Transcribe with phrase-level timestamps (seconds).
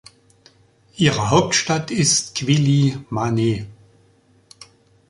[0.97, 3.67] Ihre Hauptstadt ist Quelimane.